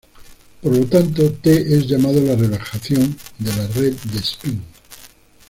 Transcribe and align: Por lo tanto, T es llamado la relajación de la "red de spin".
Por 0.63 0.75
lo 0.75 0.83
tanto, 0.87 1.31
T 1.31 1.51
es 1.51 1.85
llamado 1.87 2.19
la 2.21 2.35
relajación 2.35 3.15
de 3.37 3.55
la 3.55 3.67
"red 3.67 3.93
de 3.93 4.17
spin". 4.17 4.63